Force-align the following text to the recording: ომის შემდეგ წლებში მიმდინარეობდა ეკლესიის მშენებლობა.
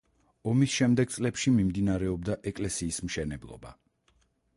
ომის 0.51 0.71
შემდეგ 0.77 1.11
წლებში 1.15 1.53
მიმდინარეობდა 1.57 2.37
ეკლესიის 2.53 2.99
მშენებლობა. 3.09 3.75